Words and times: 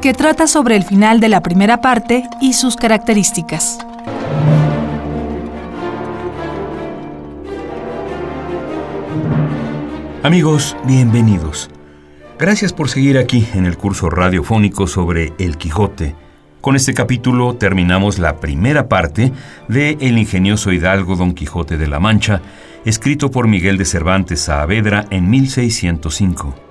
Que 0.00 0.14
trata 0.14 0.46
sobre 0.46 0.76
el 0.76 0.84
final 0.84 1.20
de 1.20 1.28
la 1.28 1.42
primera 1.42 1.82
parte 1.82 2.24
y 2.40 2.54
sus 2.54 2.74
características. 2.74 3.80
Amigos, 10.22 10.74
bienvenidos. 10.86 11.68
Gracias 12.38 12.72
por 12.72 12.88
seguir 12.88 13.18
aquí 13.18 13.46
en 13.52 13.66
el 13.66 13.76
curso 13.76 14.08
radiofónico 14.08 14.86
sobre 14.86 15.34
El 15.38 15.58
Quijote. 15.58 16.14
Con 16.62 16.76
este 16.76 16.94
capítulo 16.94 17.56
terminamos 17.56 18.18
la 18.18 18.36
primera 18.36 18.88
parte 18.88 19.34
de 19.68 19.98
El 20.00 20.16
ingenioso 20.16 20.72
hidalgo 20.72 21.16
Don 21.16 21.34
Quijote 21.34 21.76
de 21.76 21.88
la 21.88 22.00
Mancha, 22.00 22.40
escrito 22.86 23.30
por 23.30 23.48
Miguel 23.48 23.76
de 23.76 23.84
Cervantes 23.84 24.40
Saavedra 24.40 25.04
en 25.10 25.28
1605. 25.28 26.69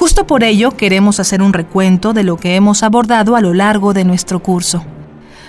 Justo 0.00 0.26
por 0.26 0.44
ello 0.44 0.78
queremos 0.78 1.20
hacer 1.20 1.42
un 1.42 1.52
recuento 1.52 2.14
de 2.14 2.24
lo 2.24 2.38
que 2.38 2.56
hemos 2.56 2.82
abordado 2.82 3.36
a 3.36 3.42
lo 3.42 3.52
largo 3.52 3.92
de 3.92 4.06
nuestro 4.06 4.42
curso. 4.42 4.82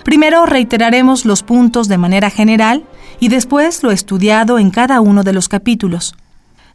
Primero 0.04 0.46
reiteraremos 0.46 1.24
los 1.24 1.42
puntos 1.42 1.88
de 1.88 1.98
manera 1.98 2.30
general 2.30 2.84
y 3.22 3.30
después 3.30 3.82
lo 3.82 3.92
estudiado 3.92 4.60
en 4.60 4.70
cada 4.70 5.00
uno 5.00 5.24
de 5.24 5.32
los 5.32 5.48
capítulos. 5.48 6.16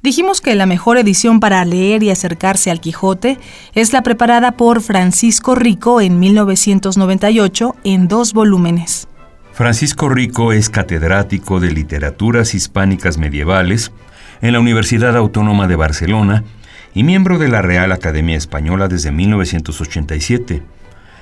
Dijimos 0.02 0.40
que 0.40 0.54
la 0.54 0.64
mejor 0.64 0.96
edición 0.96 1.38
para 1.38 1.62
leer 1.66 2.02
y 2.02 2.08
acercarse 2.08 2.70
al 2.70 2.80
Quijote 2.80 3.38
es 3.74 3.92
la 3.92 4.02
preparada 4.02 4.52
por 4.52 4.80
Francisco 4.80 5.54
Rico 5.54 6.00
en 6.00 6.18
1998 6.18 7.76
en 7.84 8.08
dos 8.08 8.32
volúmenes. 8.32 9.06
Francisco 9.52 10.08
Rico 10.08 10.54
es 10.54 10.70
catedrático 10.70 11.60
de 11.60 11.72
Literaturas 11.72 12.54
Hispánicas 12.54 13.18
Medievales 13.18 13.92
en 14.40 14.54
la 14.54 14.60
Universidad 14.60 15.14
Autónoma 15.14 15.68
de 15.68 15.76
Barcelona 15.76 16.42
y 16.96 17.04
miembro 17.04 17.36
de 17.38 17.48
la 17.48 17.60
Real 17.60 17.92
Academia 17.92 18.38
Española 18.38 18.88
desde 18.88 19.12
1987. 19.12 20.62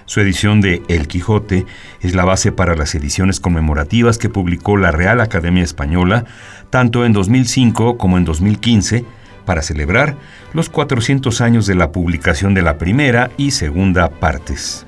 Su 0.05 0.21
edición 0.21 0.61
de 0.61 0.83
El 0.87 1.09
Quijote 1.09 1.67
es 2.01 2.15
la 2.15 2.25
base 2.25 2.53
para 2.53 2.77
las 2.77 2.95
ediciones 2.95 3.41
conmemorativas 3.41 4.17
que 4.17 4.29
publicó 4.29 4.77
la 4.77 4.93
Real 4.93 5.21
Academia 5.21 5.65
Española 5.65 6.27
tanto 6.71 7.05
en 7.05 7.13
2005 7.13 7.99
como 7.99 8.19
en 8.19 8.25
2015 8.25 9.05
para 9.45 9.63
celebrar 9.63 10.17
los 10.53 10.69
400 10.69 11.41
años 11.41 11.67
de 11.67 11.75
la 11.75 11.91
publicación 11.91 12.55
de 12.55 12.63
la 12.63 12.79
primera 12.79 13.33
y 13.37 13.51
segunda 13.51 14.09
partes 14.11 14.87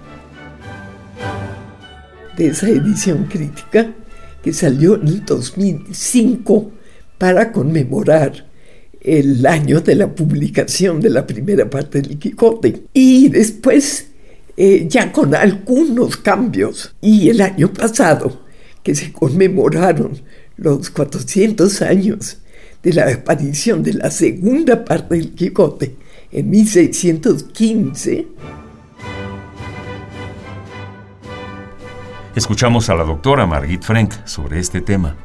de 2.37 2.47
esa 2.49 2.69
edición 2.69 3.25
crítica 3.25 3.89
que 4.41 4.53
salió 4.53 4.95
en 4.95 5.09
el 5.09 5.25
2005 5.25 6.71
para 7.19 7.51
conmemorar 7.51 8.47
el 9.07 9.47
año 9.47 9.81
de 9.81 9.95
la 9.95 10.13
publicación 10.13 11.01
de 11.01 11.11
la 11.11 11.27
primera 11.27 11.71
parte 11.71 12.03
del 12.03 12.19
Quijote. 12.19 12.83
Y 12.93 13.29
después, 13.29 14.09
eh, 14.57 14.87
ya 14.89 15.13
con 15.13 15.35
algunos 15.35 16.17
cambios, 16.17 16.95
y 17.01 17.31
el 17.31 17.41
año 17.41 17.73
pasado, 17.73 18.45
que 18.83 18.97
se 18.97 19.13
conmemoraron 19.13 20.21
los 20.57 20.91
400 20.91 21.83
años 21.83 22.39
de 22.83 22.93
la 22.93 23.09
aparición 23.09 23.83
de 23.83 23.95
la 23.95 24.11
segunda 24.11 24.85
parte 24.85 25.15
del 25.15 25.33
Quijote 25.33 25.95
en 26.33 26.51
1615, 26.51 28.27
Escuchamos 32.37 32.91
a 32.91 32.95
la 32.95 33.05
doctora 33.05 33.47
Margit 33.47 33.83
Frank 33.83 34.13
sobre 34.27 34.61
este 34.61 34.83
tema. 34.83 35.17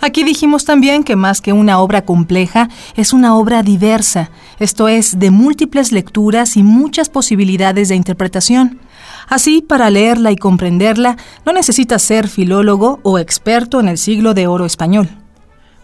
Aquí 0.00 0.22
dijimos 0.22 0.64
también 0.64 1.02
que 1.02 1.16
más 1.16 1.40
que 1.40 1.52
una 1.52 1.78
obra 1.80 2.04
compleja, 2.04 2.68
es 2.94 3.12
una 3.12 3.34
obra 3.34 3.64
diversa, 3.64 4.30
esto 4.60 4.88
es, 4.88 5.18
de 5.18 5.32
múltiples 5.32 5.90
lecturas 5.90 6.56
y 6.56 6.62
muchas 6.62 7.08
posibilidades 7.08 7.88
de 7.88 7.96
interpretación. 7.96 8.78
Así, 9.28 9.60
para 9.60 9.90
leerla 9.90 10.30
y 10.30 10.36
comprenderla, 10.36 11.16
no 11.44 11.52
necesitas 11.52 12.02
ser 12.02 12.28
filólogo 12.28 13.00
o 13.02 13.18
experto 13.18 13.80
en 13.80 13.88
el 13.88 13.98
siglo 13.98 14.34
de 14.34 14.46
oro 14.46 14.66
español. 14.66 15.08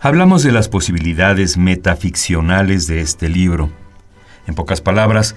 Hablamos 0.01 0.43
de 0.45 0.53
las 0.53 0.69
posibilidades 0.69 1.57
metaficcionales 1.57 2.87
de 2.87 3.01
este 3.01 3.29
libro. 3.29 3.71
En 4.47 4.55
pocas 4.55 4.81
palabras, 4.81 5.35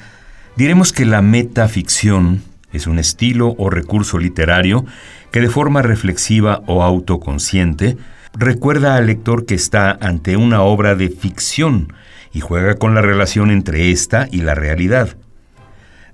diremos 0.56 0.94
que 0.94 1.06
la 1.06 1.22
metaficción 1.22 2.44
es 2.72 2.86
un 2.86 3.00
estilo 3.00 3.56
o 3.58 3.70
recurso 3.70 4.20
literario 4.20 4.86
que 5.32 5.42
de 5.42 5.50
forma 5.50 5.82
reflexiva 5.82 6.62
o 6.68 6.84
autoconsciente 6.84 7.98
recuerda 8.38 8.96
al 8.96 9.08
lector 9.08 9.46
que 9.46 9.56
está 9.56 9.98
ante 10.00 10.38
una 10.38 10.62
obra 10.62 10.96
de 10.96 11.10
ficción 11.10 11.94
y 12.32 12.40
juega 12.40 12.76
con 12.76 12.94
la 12.94 13.02
relación 13.02 13.50
entre 13.50 13.92
esta 13.92 14.28
y 14.32 14.42
la 14.42 14.54
realidad. 14.54 15.18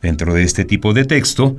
Dentro 0.01 0.34
de 0.34 0.44
este 0.44 0.63
tipo 0.63 0.94
de 0.94 1.03
texto, 1.06 1.57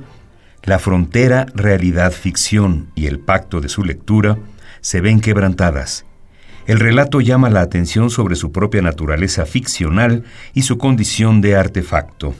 la 0.63 0.79
frontera 0.79 1.45
realidad-ficción 1.53 2.89
y 2.95 3.05
el 3.05 3.19
pacto 3.19 3.61
de 3.61 3.69
su 3.69 3.83
lectura 3.83 4.37
se 4.81 5.01
ven 5.01 5.21
quebrantadas. 5.21 6.05
El 6.65 6.79
relato 6.79 7.21
llama 7.21 7.51
la 7.51 7.61
atención 7.61 8.09
sobre 8.09 8.35
su 8.35 8.51
propia 8.51 8.81
naturaleza 8.81 9.45
ficcional 9.45 10.23
y 10.55 10.63
su 10.63 10.79
condición 10.79 11.41
de 11.41 11.55
artefacto. 11.55 12.33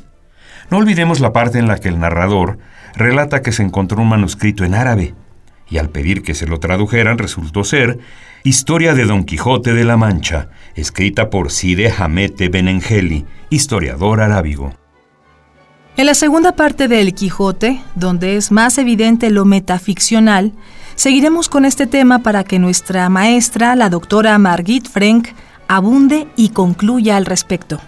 No 0.71 0.77
olvidemos 0.77 1.19
la 1.19 1.31
parte 1.31 1.59
en 1.59 1.67
la 1.67 1.77
que 1.77 1.89
el 1.89 1.99
narrador 1.99 2.57
relata 2.95 3.43
que 3.43 3.51
se 3.51 3.61
encontró 3.61 4.01
un 4.01 4.09
manuscrito 4.09 4.63
en 4.63 4.73
árabe, 4.73 5.13
y 5.69 5.77
al 5.77 5.89
pedir 5.89 6.23
que 6.23 6.35
se 6.35 6.47
lo 6.47 6.59
tradujeran 6.59 7.17
resultó 7.17 7.63
ser 7.63 7.99
Historia 8.43 8.93
de 8.93 9.05
Don 9.05 9.23
Quijote 9.23 9.73
de 9.73 9.85
la 9.85 9.97
Mancha, 9.97 10.49
escrita 10.75 11.29
por 11.29 11.51
Side 11.51 11.91
Hamete 11.97 12.49
Benengeli, 12.49 13.25
historiador 13.49 14.21
arábigo. 14.21 14.73
En 15.97 16.05
la 16.05 16.13
segunda 16.13 16.51
parte 16.51 16.87
de 16.87 17.01
El 17.01 17.15
Quijote, 17.15 17.81
donde 17.95 18.35
es 18.35 18.51
más 18.51 18.77
evidente 18.77 19.31
lo 19.31 19.45
metaficcional, 19.45 20.51
seguiremos 20.95 21.49
con 21.49 21.65
este 21.65 21.87
tema 21.87 22.19
para 22.19 22.43
que 22.43 22.59
nuestra 22.59 23.09
maestra, 23.09 23.75
la 23.75 23.89
doctora 23.89 24.37
Margit 24.37 24.87
Frank, 24.89 25.29
abunde 25.67 26.27
y 26.35 26.49
concluya 26.49 27.17
al 27.17 27.25
respecto. 27.25 27.79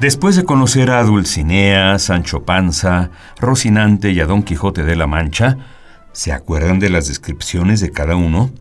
Después 0.00 0.36
de 0.36 0.44
conocer 0.44 0.92
a 0.92 1.02
Dulcinea, 1.02 1.98
Sancho 1.98 2.44
Panza, 2.44 3.10
Rocinante 3.40 4.12
y 4.12 4.20
a 4.20 4.26
Don 4.26 4.44
Quijote 4.44 4.84
de 4.84 4.94
la 4.94 5.08
Mancha, 5.08 5.58
¿se 6.12 6.30
acuerdan 6.30 6.78
de 6.78 6.88
las 6.88 7.08
descripciones 7.08 7.80
de 7.80 7.90
cada 7.90 8.14
uno? 8.14 8.52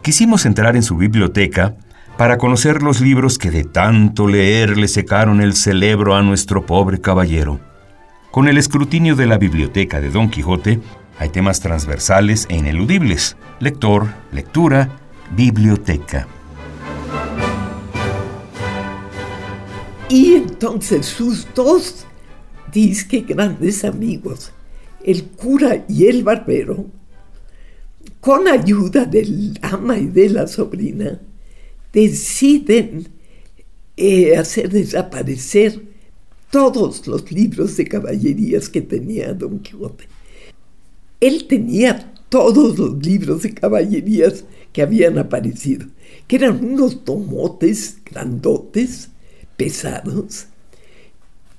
Quisimos 0.00 0.46
entrar 0.46 0.76
en 0.76 0.82
su 0.82 0.96
biblioteca 0.96 1.76
para 2.16 2.38
conocer 2.38 2.82
los 2.82 3.02
libros 3.02 3.36
que 3.36 3.50
de 3.50 3.64
tanto 3.64 4.28
leer 4.28 4.78
le 4.78 4.88
secaron 4.88 5.42
el 5.42 5.54
cerebro 5.54 6.16
a 6.16 6.22
nuestro 6.22 6.64
pobre 6.64 7.02
caballero. 7.02 7.60
Con 8.30 8.48
el 8.48 8.56
escrutinio 8.56 9.14
de 9.14 9.26
la 9.26 9.36
biblioteca 9.36 10.00
de 10.00 10.08
Don 10.08 10.30
Quijote, 10.30 10.80
hay 11.18 11.28
temas 11.28 11.60
transversales 11.60 12.46
e 12.48 12.56
ineludibles. 12.56 13.36
Lector, 13.60 14.08
lectura, 14.32 14.88
biblioteca. 15.36 16.26
Y 20.10 20.34
entonces 20.34 21.04
sus 21.04 21.46
dos 21.54 22.06
disque 22.72 23.20
grandes 23.20 23.84
amigos, 23.84 24.52
el 25.04 25.24
cura 25.24 25.84
y 25.86 26.06
el 26.06 26.22
barbero, 26.22 26.86
con 28.20 28.48
ayuda 28.48 29.04
del 29.04 29.58
ama 29.60 29.98
y 29.98 30.06
de 30.06 30.30
la 30.30 30.46
sobrina, 30.46 31.20
deciden 31.92 33.08
eh, 33.96 34.36
hacer 34.36 34.70
desaparecer 34.70 35.82
todos 36.50 37.06
los 37.06 37.30
libros 37.30 37.76
de 37.76 37.86
caballerías 37.86 38.70
que 38.70 38.80
tenía 38.80 39.34
Don 39.34 39.58
Quijote. 39.58 40.08
Él 41.20 41.46
tenía 41.46 42.14
todos 42.30 42.78
los 42.78 43.04
libros 43.04 43.42
de 43.42 43.52
caballerías 43.52 44.44
que 44.72 44.82
habían 44.82 45.18
aparecido, 45.18 45.86
que 46.26 46.36
eran 46.36 46.64
unos 46.64 47.04
tomotes 47.04 47.98
grandotes, 48.10 49.10
pesados. 49.58 50.46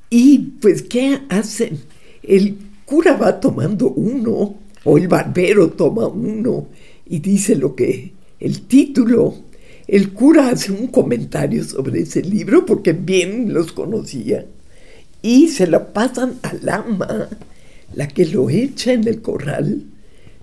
Y 0.10 0.40
pues, 0.60 0.82
¿qué 0.82 1.20
hacen? 1.30 1.80
El 2.24 2.58
cura 2.86 3.16
va 3.16 3.40
tomando 3.40 3.92
uno, 3.92 4.56
o 4.84 4.98
el 4.98 5.08
barbero 5.08 5.70
toma 5.70 6.08
uno, 6.08 6.68
y 7.06 7.20
dice 7.20 7.56
lo 7.56 7.76
que, 7.76 8.14
el 8.40 8.62
título. 8.62 9.36
El 9.88 10.14
cura 10.14 10.50
hace 10.50 10.72
un 10.72 10.88
comentario 10.88 11.64
sobre 11.64 12.02
ese 12.02 12.22
libro 12.24 12.66
porque 12.66 12.94
bien 12.94 13.54
los 13.54 13.72
conocía. 13.72 14.46
y 15.22 15.50
se 15.50 15.68
lo 15.68 15.92
pasan 15.92 16.40
al 16.44 16.70
ama, 16.70 17.28
la 17.94 18.08
que 18.08 18.26
lo 18.26 18.50
echa 18.50 18.94
en 18.94 19.06
el 19.06 19.22
corral, 19.22 19.84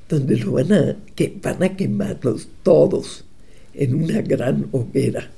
donde 0.06 0.36
lo 0.36 0.52
van 0.52 0.72
a, 0.72 0.96
que 1.14 1.34
van 1.42 1.62
a 1.62 1.76
quemarlos 1.76 2.48
todos 2.62 3.24
en 3.72 3.94
una 3.94 4.20
gran 4.20 4.68
hoguera. 4.72 5.30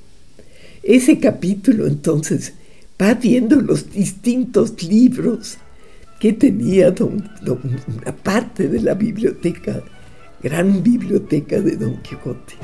Ese 0.83 1.19
capítulo 1.19 1.87
entonces 1.87 2.53
va 3.01 3.13
viendo 3.13 3.57
los 3.57 3.91
distintos 3.91 4.81
libros 4.83 5.57
que 6.19 6.33
tenía 6.33 6.91
don, 6.91 7.29
una 7.45 8.15
parte 8.15 8.67
de 8.67 8.81
la 8.81 8.93
biblioteca, 8.93 9.81
gran 10.41 10.83
biblioteca 10.83 11.59
de 11.59 11.75
Don 11.75 11.97
Quijote. 11.97 12.55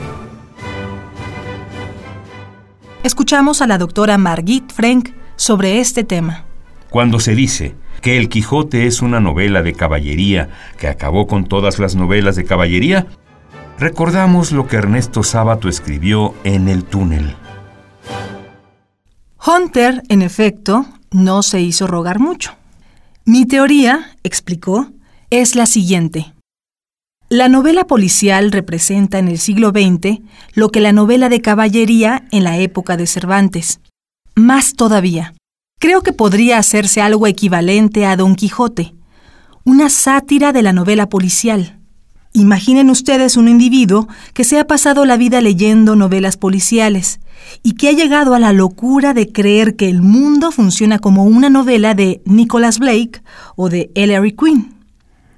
Escuchamos 3.04 3.62
a 3.62 3.68
la 3.68 3.78
doctora 3.78 4.18
Margit 4.18 4.72
Frank 4.72 5.10
sobre 5.36 5.80
este 5.80 6.04
tema. 6.04 6.46
Cuando 6.90 7.20
se 7.20 7.36
dice 7.36 7.76
que 8.02 8.18
El 8.18 8.30
Quijote 8.30 8.88
es 8.88 9.02
una 9.02 9.20
novela 9.20 9.62
de 9.62 9.74
caballería 9.74 10.50
que 10.78 10.88
acabó 10.88 11.28
con 11.28 11.46
todas 11.46 11.80
las 11.80 11.96
novelas 11.96 12.36
de 12.36 12.46
caballería, 12.46 13.08
recordamos 13.78 14.52
lo 14.52 14.68
que 14.68 14.78
Ernesto 14.78 15.24
Sábato 15.24 15.70
escribió 15.70 16.34
en 16.44 16.68
El 16.68 16.84
túnel. 16.84 17.36
Hunter, 19.46 20.02
en 20.10 20.24
efecto, 20.24 20.88
no 21.12 21.44
se 21.44 21.62
hizo 21.62 21.86
rogar 21.86 22.20
mucho. 22.20 22.56
Mi 23.26 23.46
teoría, 23.46 24.18
explicó, 24.24 24.88
es 25.30 25.56
la 25.56 25.68
siguiente. 25.68 26.34
La 27.30 27.48
novela 27.48 27.86
policial 27.86 28.52
representa 28.52 29.20
en 29.20 29.28
el 29.28 29.38
siglo 29.38 29.70
XX 29.70 30.22
lo 30.54 30.70
que 30.70 30.82
la 30.82 30.94
novela 30.94 31.30
de 31.30 31.42
caballería 31.42 32.26
en 32.32 32.44
la 32.44 32.58
época 32.58 32.98
de 32.98 33.06
Cervantes. 33.06 33.82
Más 34.34 34.74
todavía, 34.74 35.36
creo 35.80 36.02
que 36.02 36.14
podría 36.14 36.58
hacerse 36.58 37.02
algo 37.02 37.28
equivalente 37.28 38.06
a 38.08 38.16
Don 38.16 38.36
Quijote, 38.36 38.96
una 39.64 39.90
sátira 39.90 40.54
de 40.54 40.64
la 40.64 40.74
novela 40.74 41.08
policial. 41.08 41.80
Imaginen 42.36 42.90
ustedes 42.90 43.38
un 43.38 43.48
individuo 43.48 44.10
que 44.34 44.44
se 44.44 44.60
ha 44.60 44.68
pasado 44.68 45.06
la 45.06 45.16
vida 45.16 45.40
leyendo 45.40 45.96
novelas 45.96 46.36
policiales 46.36 47.22
y 47.64 47.76
que 47.76 47.88
ha 47.88 47.94
llegado 47.94 48.36
a 48.36 48.40
la 48.40 48.52
locura 48.52 49.14
de 49.14 49.32
creer 49.32 49.78
que 49.78 49.90
el 49.90 50.02
mundo 50.02 50.52
funciona 50.52 51.00
como 51.00 51.24
una 51.24 51.50
novela 51.50 51.94
de 51.94 52.22
Nicholas 52.26 52.78
Blake 52.78 53.22
o 53.56 53.70
de 53.70 53.90
Ellery 53.96 54.34
Quinn. 54.34 54.76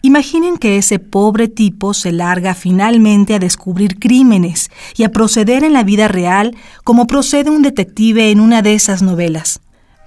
Imaginen 0.01 0.57
que 0.57 0.77
ese 0.77 0.97
pobre 0.97 1.47
tipo 1.47 1.93
se 1.93 2.11
larga 2.11 2.55
finalmente 2.55 3.35
a 3.35 3.39
descubrir 3.39 3.99
crímenes 3.99 4.71
y 4.95 5.03
a 5.03 5.11
proceder 5.11 5.63
en 5.63 5.73
la 5.73 5.83
vida 5.83 6.07
real 6.07 6.55
como 6.83 7.05
procede 7.05 7.51
un 7.51 7.61
detective 7.61 8.31
en 8.31 8.39
una 8.39 8.63
de 8.63 8.73
esas 8.73 9.03
novelas. 9.03 9.59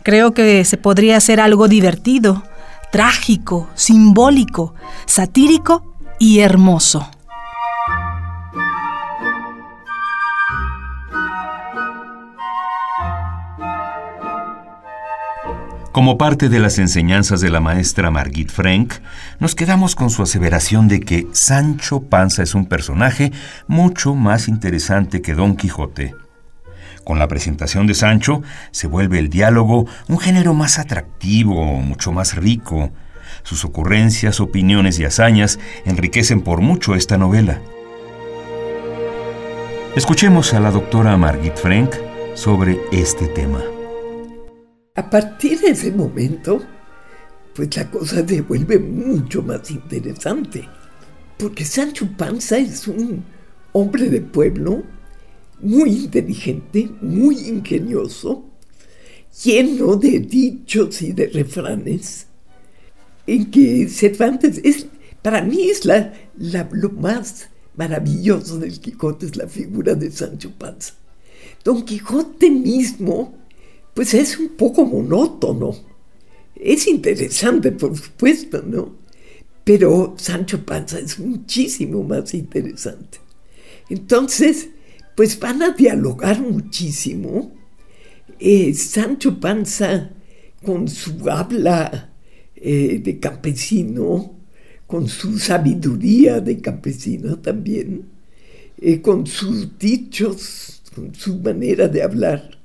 Creo 0.03 0.35
que 0.35 0.65
se 0.65 0.77
podría 0.77 1.19
hacer 1.19 1.39
algo 1.39 1.69
divertido, 1.69 2.43
trágico, 2.91 3.69
simbólico, 3.77 4.75
satírico 5.07 5.90
y 6.21 6.41
hermoso. 6.41 7.11
Como 15.91 16.19
parte 16.19 16.49
de 16.49 16.61
las 16.61 16.79
enseñanzas 16.79 17.41
de 17.41 17.51
la 17.51 17.59
maestra 17.59 18.13
Margit 18.13 18.51
Frank, 18.51 18.95
nos 19.41 19.55
quedamos 19.57 19.97
con 19.97 20.11
su 20.11 20.23
aseveración 20.23 20.87
de 20.87 21.01
que 21.01 21.27
Sancho 21.33 22.03
Panza 22.03 22.45
es 22.45 22.55
un 22.55 22.67
personaje 22.67 23.33
mucho 23.67 24.15
más 24.15 24.47
interesante 24.47 25.23
que 25.23 25.35
Don 25.35 25.57
Quijote. 25.57 26.15
Con 27.03 27.19
la 27.19 27.29
presentación 27.29 27.87
de 27.87 27.95
Sancho 27.95 28.43
se 28.71 28.87
vuelve 28.87 29.19
el 29.19 29.31
diálogo 29.31 29.87
un 30.07 30.19
género 30.19 30.53
más 30.53 30.79
atractivo, 30.79 31.65
mucho 31.65 32.13
más 32.13 32.37
rico, 32.37 32.93
sus 33.43 33.65
ocurrencias, 33.65 34.41
opiniones 34.41 34.99
y 34.99 35.05
hazañas 35.05 35.59
enriquecen 35.85 36.43
por 36.43 36.61
mucho 36.61 36.95
esta 36.95 37.19
novela. 37.19 37.61
Escuchemos 39.97 40.55
a 40.55 40.61
la 40.61 40.71
doctora 40.71 41.17
Margit 41.17 41.57
Frank 41.57 41.91
sobre 42.35 42.79
este 42.93 43.27
tema. 43.27 43.61
A 44.95 45.11
partir 45.11 45.61
de 45.61 45.71
ese 45.71 45.91
momento, 45.91 46.63
pues 47.55 47.77
la 47.77 47.91
cosa 47.91 48.27
se 48.27 48.41
vuelve 48.43 48.79
mucho 48.79 49.43
más 49.43 49.71
interesante, 49.71 50.69
porque 51.37 51.65
Sancho 51.65 52.09
Panza 52.17 52.59
es 52.59 52.87
un 52.87 53.25
hombre 53.73 54.09
de 54.09 54.21
pueblo 54.21 54.83
muy 55.61 55.91
inteligente, 55.91 56.91
muy 57.01 57.37
ingenioso, 57.49 58.45
lleno 59.43 59.97
de 59.97 60.21
dichos 60.21 61.03
y 61.03 61.13
de 61.13 61.29
refranes 61.29 62.27
en 63.27 63.51
que 63.51 63.89
Cervantes 63.89 64.61
es, 64.65 64.87
para 65.23 65.43
mí 65.43 65.71
es 65.71 65.85
la, 65.85 66.13
lo 66.37 66.91
más 66.91 67.49
maravilloso 67.77 68.59
del 68.59 68.81
Quijote, 68.81 69.27
es 69.27 69.37
la 69.37 69.47
figura 69.47 69.95
de 69.95 70.11
Sancho 70.11 70.53
Panza. 70.57 70.95
Don 71.65 71.85
Quijote 71.85 72.51
mismo, 72.51 73.39
pues 73.95 74.15
es 74.15 74.39
un 74.39 74.51
poco 74.51 74.85
monótono. 74.85 75.75
Es 76.55 76.87
interesante, 76.87 77.73
por 77.73 77.97
supuesto, 77.97 78.63
¿no? 78.63 78.99
Pero 79.65 80.15
Sancho 80.19 80.65
Panza 80.65 80.99
es 80.99 81.19
muchísimo 81.19 82.03
más 82.03 82.35
interesante. 82.35 83.19
Entonces, 83.89 84.69
pues 85.15 85.39
van 85.39 85.63
a 85.63 85.71
dialogar 85.71 86.41
muchísimo. 86.41 87.53
Eh, 88.39 88.73
Sancho 88.75 89.39
Panza, 89.39 90.11
con 90.65 90.89
su 90.89 91.29
habla 91.31 92.10
eh, 92.61 93.01
de 93.03 93.19
campesino, 93.19 94.35
con 94.87 95.09
su 95.09 95.39
sabiduría 95.39 96.41
de 96.41 96.61
campesino 96.61 97.39
también, 97.39 98.07
eh, 98.81 99.01
con 99.01 99.27
sus 99.27 99.79
dichos, 99.79 100.83
con 100.95 101.15
su 101.15 101.39
manera 101.39 101.89
de 101.89 102.03
hablar, 102.03 102.59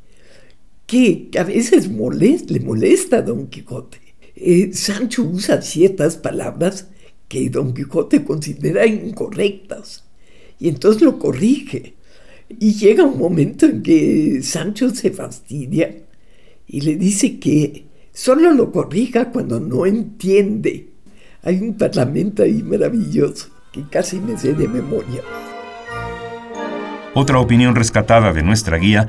que 0.87 1.29
a 1.37 1.43
veces 1.43 1.87
le 1.87 2.59
molesta 2.59 3.17
a 3.17 3.21
Don 3.21 3.47
Quijote. 3.47 3.99
Eh, 4.35 4.73
Sancho 4.73 5.23
usa 5.23 5.61
ciertas 5.61 6.17
palabras 6.17 6.87
que 7.27 7.49
Don 7.49 7.73
Quijote 7.73 8.23
considera 8.23 8.85
incorrectas 8.85 10.03
y 10.59 10.69
entonces 10.69 11.01
lo 11.01 11.19
corrige. 11.19 11.93
Y 12.59 12.73
llega 12.73 13.03
un 13.03 13.17
momento 13.17 13.65
en 13.65 13.81
que 13.81 14.41
Sancho 14.43 14.89
se 14.93 15.11
fastidia 15.11 15.95
y 16.67 16.81
le 16.81 16.95
dice 16.95 17.39
que 17.39 17.84
Solo 18.15 18.53
lo 18.53 18.71
corrija 18.71 19.29
cuando 19.29 19.59
no 19.59 19.85
entiende. 19.85 20.93
Hay 21.43 21.59
un 21.59 21.77
parlamento 21.77 22.43
ahí 22.43 22.63
maravilloso 22.63 23.49
que 23.73 23.83
casi 23.89 24.19
me 24.19 24.37
sé 24.37 24.53
de 24.53 24.69
memoria. 24.69 25.21
Otra 27.13 27.39
opinión 27.39 27.75
rescatada 27.75 28.31
de 28.31 28.41
nuestra 28.41 28.77
guía 28.77 29.07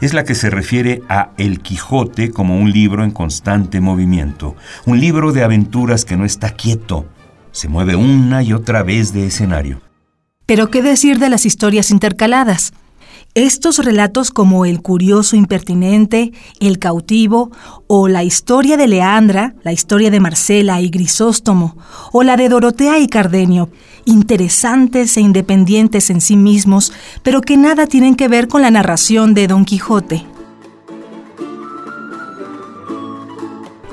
es 0.00 0.12
la 0.12 0.24
que 0.24 0.34
se 0.34 0.50
refiere 0.50 1.02
a 1.08 1.30
El 1.38 1.60
Quijote 1.60 2.32
como 2.32 2.58
un 2.58 2.72
libro 2.72 3.04
en 3.04 3.12
constante 3.12 3.80
movimiento, 3.80 4.56
un 4.86 5.00
libro 5.00 5.30
de 5.30 5.44
aventuras 5.44 6.04
que 6.04 6.16
no 6.16 6.24
está 6.24 6.50
quieto, 6.50 7.06
se 7.52 7.68
mueve 7.68 7.94
una 7.94 8.42
y 8.42 8.52
otra 8.52 8.82
vez 8.82 9.12
de 9.12 9.26
escenario. 9.26 9.80
Pero 10.46 10.68
¿qué 10.68 10.82
decir 10.82 11.20
de 11.20 11.28
las 11.28 11.46
historias 11.46 11.92
intercaladas? 11.92 12.72
Estos 13.34 13.78
relatos 13.78 14.30
como 14.30 14.64
El 14.64 14.80
curioso 14.82 15.36
impertinente, 15.36 16.32
El 16.60 16.78
cautivo 16.78 17.52
o 17.86 18.08
la 18.08 18.24
historia 18.24 18.76
de 18.76 18.88
Leandra, 18.88 19.54
la 19.62 19.72
historia 19.72 20.10
de 20.10 20.18
Marcela 20.18 20.80
y 20.80 20.88
Grisóstomo 20.88 21.76
o 22.12 22.22
la 22.22 22.36
de 22.36 22.48
Dorotea 22.48 22.98
y 22.98 23.06
Cardenio, 23.06 23.68
interesantes 24.06 25.16
e 25.16 25.20
independientes 25.20 26.10
en 26.10 26.20
sí 26.20 26.36
mismos, 26.36 26.92
pero 27.22 27.40
que 27.42 27.56
nada 27.56 27.86
tienen 27.86 28.16
que 28.16 28.28
ver 28.28 28.48
con 28.48 28.62
la 28.62 28.70
narración 28.70 29.34
de 29.34 29.46
Don 29.46 29.64
Quijote. 29.64 30.24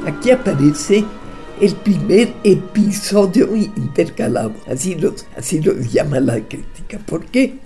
Aquí 0.08 0.32
aparece 0.32 1.04
el 1.60 1.76
primer 1.76 2.34
episodio 2.44 3.56
intercalado, 3.56 4.54
así 4.72 4.96
lo, 4.96 5.14
así 5.38 5.62
lo 5.62 5.74
llama 5.74 6.20
la 6.20 6.40
crítica. 6.40 7.00
¿Por 7.06 7.26
qué? 7.26 7.60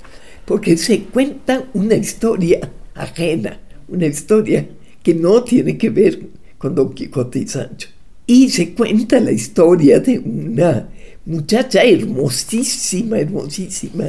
Porque 0.50 0.76
se 0.78 1.02
cuenta 1.02 1.70
una 1.76 1.94
historia 1.94 2.72
ajena, 2.96 3.60
una 3.88 4.08
historia 4.08 4.68
que 5.04 5.14
no 5.14 5.44
tiene 5.44 5.78
que 5.78 5.92
ver 5.92 6.22
con 6.58 6.74
Don 6.74 6.92
Quijote 6.92 7.38
y 7.38 7.48
Sancho. 7.48 7.90
Y 8.26 8.50
se 8.50 8.74
cuenta 8.74 9.20
la 9.20 9.32
historia 9.32 10.00
de 10.00 10.18
una 10.18 10.90
muchacha 11.28 11.84
hermosísima, 11.84 13.20
hermosísima, 13.20 14.06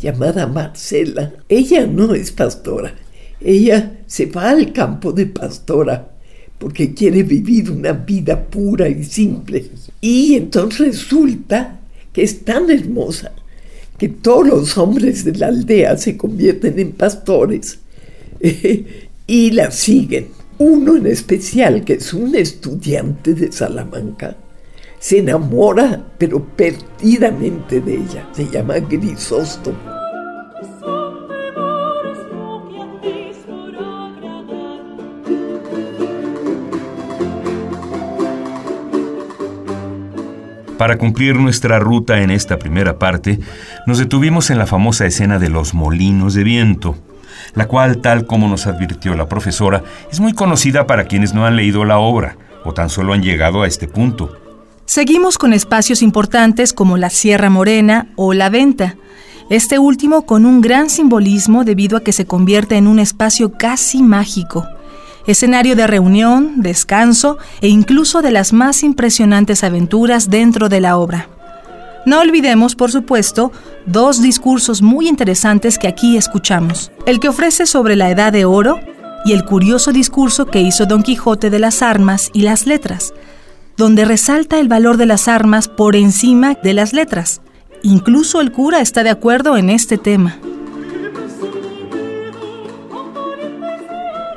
llamada 0.00 0.48
Marcela. 0.48 1.32
Ella 1.48 1.86
no 1.86 2.12
es 2.12 2.32
pastora, 2.32 2.92
ella 3.40 4.00
se 4.08 4.26
va 4.26 4.50
al 4.50 4.72
campo 4.72 5.12
de 5.12 5.26
pastora 5.26 6.10
porque 6.58 6.92
quiere 6.92 7.22
vivir 7.22 7.70
una 7.70 7.92
vida 7.92 8.44
pura 8.44 8.88
y 8.88 9.04
simple. 9.04 9.70
Y 10.00 10.34
entonces 10.34 11.08
resulta 11.08 11.78
que 12.12 12.24
es 12.24 12.44
tan 12.44 12.68
hermosa 12.68 13.32
que 13.98 14.08
todos 14.08 14.46
los 14.46 14.78
hombres 14.78 15.24
de 15.24 15.34
la 15.34 15.48
aldea 15.48 15.96
se 15.96 16.16
convierten 16.16 16.78
en 16.78 16.92
pastores 16.92 17.78
y 19.26 19.50
la 19.52 19.70
siguen. 19.70 20.28
uno 20.58 20.96
en 20.96 21.06
especial, 21.06 21.84
que 21.84 21.94
es 21.94 22.14
un 22.14 22.34
estudiante 22.34 23.34
de 23.34 23.50
Salamanca, 23.50 24.36
se 24.98 25.18
enamora, 25.18 26.12
pero 26.16 26.42
perdidamente 26.56 27.80
de 27.80 27.94
ella. 27.94 28.28
Se 28.32 28.48
llama 28.48 28.78
Grisóstomo. 28.78 29.93
Para 40.78 40.98
cumplir 40.98 41.36
nuestra 41.36 41.78
ruta 41.78 42.20
en 42.20 42.30
esta 42.30 42.58
primera 42.58 42.98
parte, 42.98 43.38
nos 43.86 43.98
detuvimos 43.98 44.50
en 44.50 44.58
la 44.58 44.66
famosa 44.66 45.06
escena 45.06 45.38
de 45.38 45.48
los 45.48 45.72
molinos 45.72 46.34
de 46.34 46.42
viento, 46.42 46.96
la 47.54 47.68
cual, 47.68 47.98
tal 47.98 48.26
como 48.26 48.48
nos 48.48 48.66
advirtió 48.66 49.14
la 49.14 49.28
profesora, 49.28 49.84
es 50.10 50.18
muy 50.18 50.32
conocida 50.32 50.86
para 50.86 51.04
quienes 51.04 51.32
no 51.32 51.46
han 51.46 51.54
leído 51.54 51.84
la 51.84 51.98
obra 51.98 52.36
o 52.64 52.74
tan 52.74 52.90
solo 52.90 53.12
han 53.12 53.22
llegado 53.22 53.62
a 53.62 53.68
este 53.68 53.86
punto. 53.86 54.36
Seguimos 54.84 55.38
con 55.38 55.52
espacios 55.52 56.02
importantes 56.02 56.72
como 56.72 56.96
la 56.96 57.10
Sierra 57.10 57.50
Morena 57.50 58.08
o 58.16 58.34
la 58.34 58.50
Venta, 58.50 58.96
este 59.50 59.78
último 59.78 60.26
con 60.26 60.44
un 60.44 60.60
gran 60.60 60.90
simbolismo 60.90 61.64
debido 61.64 61.96
a 61.96 62.02
que 62.02 62.12
se 62.12 62.26
convierte 62.26 62.76
en 62.76 62.88
un 62.88 62.98
espacio 62.98 63.52
casi 63.52 64.02
mágico 64.02 64.66
escenario 65.26 65.76
de 65.76 65.86
reunión, 65.86 66.62
descanso 66.62 67.38
e 67.60 67.68
incluso 67.68 68.22
de 68.22 68.30
las 68.30 68.52
más 68.52 68.82
impresionantes 68.82 69.64
aventuras 69.64 70.30
dentro 70.30 70.68
de 70.68 70.80
la 70.80 70.96
obra. 70.96 71.28
No 72.06 72.20
olvidemos, 72.20 72.74
por 72.74 72.90
supuesto, 72.90 73.50
dos 73.86 74.20
discursos 74.20 74.82
muy 74.82 75.08
interesantes 75.08 75.78
que 75.78 75.88
aquí 75.88 76.16
escuchamos. 76.16 76.92
El 77.06 77.18
que 77.18 77.28
ofrece 77.28 77.64
sobre 77.64 77.96
la 77.96 78.10
Edad 78.10 78.32
de 78.32 78.44
Oro 78.44 78.78
y 79.24 79.32
el 79.32 79.44
curioso 79.44 79.90
discurso 79.90 80.46
que 80.46 80.60
hizo 80.60 80.84
Don 80.84 81.02
Quijote 81.02 81.48
de 81.48 81.58
las 81.58 81.82
armas 81.82 82.30
y 82.34 82.42
las 82.42 82.66
letras, 82.66 83.14
donde 83.78 84.04
resalta 84.04 84.60
el 84.60 84.68
valor 84.68 84.98
de 84.98 85.06
las 85.06 85.28
armas 85.28 85.68
por 85.68 85.96
encima 85.96 86.54
de 86.62 86.74
las 86.74 86.92
letras. 86.92 87.40
Incluso 87.82 88.40
el 88.42 88.52
cura 88.52 88.80
está 88.80 89.02
de 89.02 89.10
acuerdo 89.10 89.56
en 89.56 89.70
este 89.70 89.96
tema. 89.96 90.38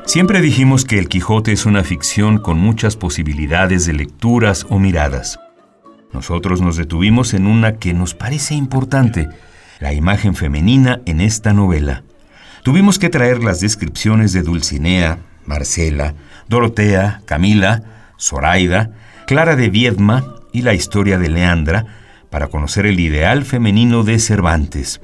Siempre 0.07 0.39
dijimos 0.39 0.85
que 0.85 0.99
El 0.99 1.09
Quijote 1.09 1.51
es 1.51 1.65
una 1.65 1.83
ficción 1.83 2.37
con 2.37 2.57
muchas 2.57 2.95
posibilidades 2.95 3.85
de 3.85 3.91
lecturas 3.91 4.65
o 4.69 4.79
miradas. 4.79 5.37
Nosotros 6.13 6.61
nos 6.61 6.77
detuvimos 6.77 7.33
en 7.33 7.45
una 7.45 7.73
que 7.73 7.93
nos 7.93 8.13
parece 8.13 8.55
importante, 8.55 9.27
la 9.81 9.93
imagen 9.93 10.33
femenina 10.33 11.01
en 11.05 11.19
esta 11.19 11.51
novela. 11.51 12.03
Tuvimos 12.63 12.99
que 12.99 13.09
traer 13.09 13.43
las 13.43 13.59
descripciones 13.59 14.31
de 14.31 14.43
Dulcinea, 14.43 15.19
Marcela, 15.45 16.15
Dorotea, 16.47 17.21
Camila, 17.25 17.83
Zoraida, 18.17 18.91
Clara 19.27 19.57
de 19.57 19.69
Viedma 19.69 20.35
y 20.53 20.61
la 20.61 20.73
historia 20.73 21.17
de 21.17 21.27
Leandra 21.27 21.85
para 22.29 22.47
conocer 22.47 22.85
el 22.85 23.01
ideal 23.01 23.43
femenino 23.43 24.05
de 24.05 24.19
Cervantes. 24.19 25.01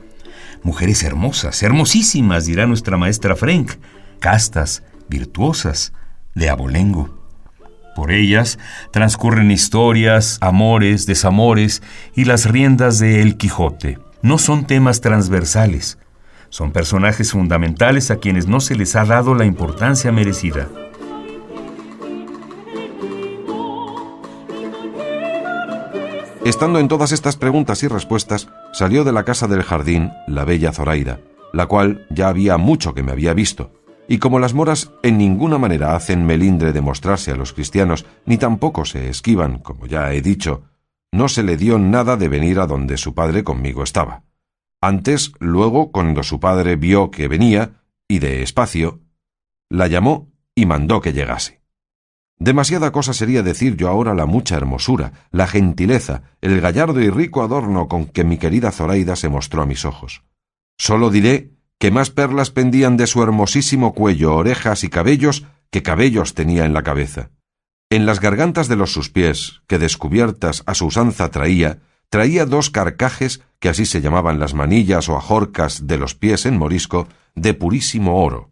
Mujeres 0.64 1.04
hermosas, 1.04 1.62
hermosísimas, 1.62 2.46
dirá 2.46 2.68
nuestra 2.68 2.96
maestra 2.96 3.36
Frank, 3.36 3.74
castas, 4.22 4.82
virtuosas 5.10 5.94
de 6.36 6.50
abolengo. 6.50 7.24
Por 7.96 8.12
ellas 8.12 8.58
transcurren 8.92 9.52
historias, 9.52 10.38
amores, 10.42 11.06
desamores 11.06 11.84
y 12.16 12.26
las 12.26 12.46
riendas 12.50 13.00
de 13.00 13.22
El 13.22 13.38
Quijote. 13.38 14.00
No 14.22 14.38
son 14.38 14.66
temas 14.66 15.02
transversales, 15.02 16.00
son 16.50 16.72
personajes 16.72 17.32
fundamentales 17.32 18.10
a 18.12 18.18
quienes 18.18 18.48
no 18.48 18.60
se 18.60 18.76
les 18.76 18.96
ha 18.96 19.06
dado 19.06 19.36
la 19.36 19.46
importancia 19.46 20.12
merecida. 20.12 20.70
Estando 26.46 26.80
en 26.80 26.90
todas 26.90 27.12
estas 27.12 27.38
preguntas 27.38 27.84
y 27.84 27.88
respuestas, 27.88 28.50
salió 28.74 29.04
de 29.04 29.14
la 29.14 29.24
casa 29.24 29.48
del 29.48 29.64
jardín 29.64 30.12
la 30.28 30.44
bella 30.44 30.74
Zoraida, 30.74 31.20
la 31.54 31.68
cual 31.68 32.06
ya 32.10 32.28
había 32.28 32.58
mucho 32.58 32.94
que 32.94 33.02
me 33.02 33.14
había 33.14 33.34
visto, 33.34 33.72
y 34.08 34.18
como 34.18 34.40
las 34.40 34.54
moras 34.54 34.92
en 35.02 35.18
ninguna 35.18 35.58
manera 35.58 35.96
hacen 35.96 36.26
melindre 36.26 36.74
de 36.74 36.82
mostrarse 36.82 37.32
a 37.32 37.36
los 37.36 37.54
cristianos, 37.54 38.06
ni 38.26 38.38
tampoco 38.38 38.86
se 38.86 39.10
esquivan, 39.10 39.60
como 39.60 39.86
ya 39.86 40.12
he 40.14 40.22
dicho, 40.22 40.64
no 41.12 41.30
se 41.30 41.44
le 41.44 41.58
dio 41.58 41.80
nada 41.80 42.18
de 42.18 42.28
venir 42.28 42.60
a 42.60 42.68
donde 42.68 42.98
su 42.98 43.14
padre 43.14 43.44
conmigo 43.44 43.84
estaba. 43.84 44.24
Antes, 44.82 45.32
luego, 45.40 45.92
cuando 45.92 46.24
su 46.24 46.40
padre 46.40 46.76
vio 46.76 47.12
que 47.12 47.28
venía, 47.28 47.84
y 48.08 48.20
de 48.20 48.44
espacio, 48.44 49.02
la 49.70 49.88
llamó 49.88 50.32
y 50.56 50.66
mandó 50.66 51.02
que 51.02 51.14
llegase. 51.14 51.62
Demasiada 52.38 52.92
cosa 52.92 53.14
sería 53.14 53.44
decir 53.44 53.78
yo 53.78 53.88
ahora 53.88 54.14
la 54.14 54.26
mucha 54.26 54.58
hermosura, 54.58 55.28
la 55.32 55.48
gentileza, 55.48 56.24
el 56.42 56.60
gallardo 56.60 57.00
y 57.00 57.10
rico 57.10 57.44
adorno 57.44 57.88
con 57.88 58.08
que 58.08 58.24
mi 58.24 58.38
querida 58.38 58.72
Zoraida 58.72 59.16
se 59.16 59.30
mostró 59.30 59.62
a 59.62 59.66
mis 59.66 59.86
ojos. 59.86 60.24
Solo 60.78 61.10
diré 61.10 61.52
que 61.80 61.92
más 61.92 62.10
perlas 62.10 62.50
pendían 62.50 62.98
de 62.98 63.08
su 63.08 63.22
hermosísimo 63.24 63.94
cuello, 63.94 64.36
orejas 64.36 64.84
y 64.84 64.90
cabellos 64.90 65.46
que 65.70 65.84
cabellos 65.84 66.34
tenía 66.34 66.66
en 66.66 66.74
la 66.74 66.84
cabeza. 66.84 67.32
En 67.90 68.06
las 68.06 68.20
gargantas 68.20 68.68
de 68.68 68.76
los 68.76 68.92
sus 68.92 69.10
pies, 69.10 69.62
que 69.68 69.80
descubiertas 69.80 70.64
a 70.66 70.74
su 70.74 70.86
usanza 70.86 71.30
traía, 71.30 71.80
traía 72.10 72.46
dos 72.46 72.70
carcajes, 72.70 73.42
que 73.60 73.70
así 73.70 73.86
se 73.86 74.02
llamaban 74.02 74.40
las 74.40 74.54
manillas 74.54 75.10
o 75.10 75.18
ajorcas 75.18 75.88
de 75.88 75.98
los 75.98 76.16
pies 76.16 76.46
en 76.46 76.58
morisco, 76.58 77.08
de 77.36 77.54
purísimo 77.54 78.24
oro. 78.24 78.52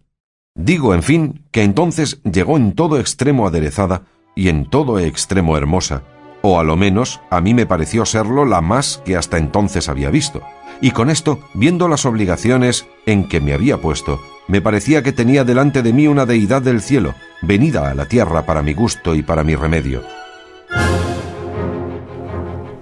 Digo, 0.55 0.93
en 0.93 1.03
fin, 1.03 1.45
que 1.51 1.63
entonces 1.63 2.21
llegó 2.23 2.57
en 2.57 2.73
todo 2.73 2.99
extremo 2.99 3.47
aderezada 3.47 4.03
y 4.35 4.49
en 4.49 4.69
todo 4.69 4.99
extremo 4.99 5.57
hermosa, 5.57 6.03
o 6.41 6.59
a 6.59 6.63
lo 6.63 6.75
menos 6.75 7.21
a 7.29 7.41
mí 7.41 7.53
me 7.53 7.65
pareció 7.65 8.05
serlo 8.05 8.45
la 8.45 8.61
más 8.61 9.01
que 9.05 9.15
hasta 9.15 9.37
entonces 9.37 9.89
había 9.89 10.09
visto 10.09 10.41
y 10.81 10.91
con 10.91 11.11
esto, 11.11 11.39
viendo 11.53 11.87
las 11.87 12.05
obligaciones 12.05 12.87
en 13.05 13.27
que 13.27 13.39
me 13.39 13.53
había 13.53 13.77
puesto, 13.77 14.19
me 14.47 14.61
parecía 14.61 15.03
que 15.03 15.13
tenía 15.13 15.43
delante 15.43 15.83
de 15.83 15.93
mí 15.93 16.07
una 16.07 16.25
deidad 16.25 16.63
del 16.63 16.81
cielo, 16.81 17.13
venida 17.43 17.89
a 17.89 17.93
la 17.93 18.07
tierra 18.07 18.47
para 18.47 18.63
mi 18.63 18.73
gusto 18.73 19.13
y 19.13 19.21
para 19.21 19.43
mi 19.43 19.55
remedio. 19.55 20.03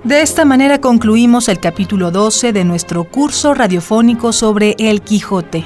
De 0.05 0.21
esta 0.21 0.45
manera 0.45 0.79
concluimos 0.79 1.49
el 1.49 1.59
capítulo 1.59 2.09
12 2.09 2.53
de 2.53 2.63
nuestro 2.63 3.03
curso 3.03 3.53
radiofónico 3.53 4.31
sobre 4.31 4.75
El 4.79 5.01
Quijote. 5.01 5.65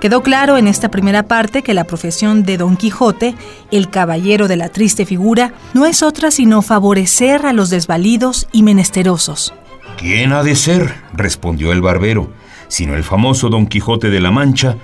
Quedó 0.00 0.22
claro 0.22 0.58
en 0.58 0.68
esta 0.68 0.90
primera 0.90 1.22
parte 1.22 1.62
que 1.62 1.72
la 1.72 1.84
profesión 1.84 2.42
de 2.44 2.58
Don 2.58 2.76
Quijote, 2.76 3.34
el 3.70 3.88
caballero 3.88 4.48
de 4.48 4.56
la 4.56 4.68
triste 4.68 5.06
figura, 5.06 5.54
no 5.72 5.86
es 5.86 6.02
otra 6.02 6.30
sino 6.30 6.60
favorecer 6.62 7.46
a 7.46 7.52
los 7.52 7.70
desvalidos 7.70 8.46
y 8.52 8.62
menesterosos. 8.62 9.54
¿Quién 9.96 10.32
ha 10.32 10.42
de 10.42 10.56
ser? 10.56 10.94
respondió 11.14 11.72
el 11.72 11.80
barbero, 11.80 12.30
sino 12.68 12.94
el 12.94 13.04
famoso 13.04 13.48
Don 13.48 13.66
Quijote 13.66 14.10
de 14.10 14.20
la 14.20 14.30
Mancha, 14.30 14.76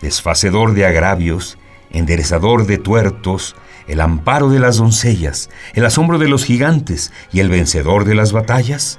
desfacedor 0.00 0.74
de 0.74 0.86
agravios, 0.86 1.58
enderezador 1.90 2.66
de 2.66 2.78
tuertos, 2.78 3.54
el 3.86 4.00
amparo 4.00 4.48
de 4.50 4.58
las 4.58 4.78
doncellas, 4.78 5.50
el 5.74 5.84
asombro 5.84 6.18
de 6.18 6.28
los 6.28 6.44
gigantes 6.44 7.12
y 7.32 7.40
el 7.40 7.48
vencedor 7.48 8.04
de 8.04 8.14
las 8.14 8.32
batallas? 8.32 8.98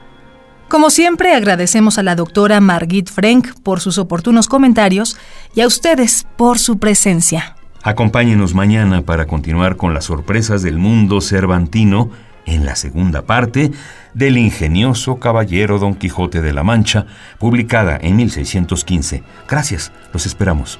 Como 0.67 0.89
siempre, 0.89 1.33
agradecemos 1.33 1.97
a 1.97 2.03
la 2.03 2.15
doctora 2.15 2.59
Margit 2.59 3.09
Frank 3.09 3.49
por 3.61 3.79
sus 3.79 3.97
oportunos 3.97 4.47
comentarios 4.47 5.15
y 5.53 5.61
a 5.61 5.67
ustedes 5.67 6.25
por 6.37 6.57
su 6.57 6.79
presencia. 6.79 7.55
Acompáñenos 7.83 8.55
mañana 8.55 9.03
para 9.03 9.27
continuar 9.27 9.77
con 9.77 9.93
las 9.93 10.05
sorpresas 10.05 10.63
del 10.63 10.79
mundo 10.79 11.21
cervantino 11.21 12.09
en 12.47 12.65
la 12.65 12.75
segunda 12.75 13.21
parte 13.23 13.71
del 14.15 14.37
ingenioso 14.37 15.17
caballero 15.19 15.77
Don 15.77 15.93
Quijote 15.93 16.41
de 16.41 16.53
la 16.53 16.63
Mancha, 16.63 17.05
publicada 17.37 17.97
en 18.01 18.15
1615. 18.15 19.23
Gracias, 19.47 19.91
los 20.13 20.25
esperamos. 20.25 20.79